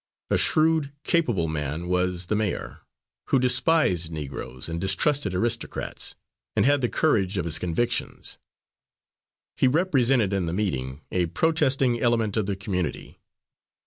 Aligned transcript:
A 0.31 0.37
shrewd, 0.39 0.91
capable 1.03 1.47
man 1.47 1.85
was 1.87 2.25
the 2.25 2.35
mayor, 2.35 2.79
who 3.27 3.37
despised 3.37 4.09
Negroes 4.11 4.67
and 4.67 4.81
distrusted 4.81 5.35
aristocrats, 5.35 6.15
and 6.55 6.65
had 6.65 6.81
the 6.81 6.89
courage 6.89 7.37
of 7.37 7.45
his 7.45 7.59
convictions. 7.59 8.39
He 9.57 9.67
represented 9.67 10.33
in 10.33 10.47
the 10.47 10.53
meeting 10.53 11.01
the 11.11 11.27
protesting 11.27 12.01
element 12.01 12.35
of 12.35 12.47
the 12.47 12.55
community. 12.55 13.19